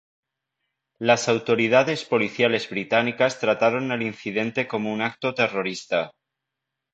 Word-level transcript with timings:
Las 0.97 1.29
autoridades 1.29 2.05
policiales 2.05 2.67
británicas 2.71 3.39
trataron 3.39 3.91
el 3.91 4.01
incidente 4.01 4.67
como 4.67 4.91
un 4.91 5.01
acto 5.03 5.35
terrorista. 5.35 6.11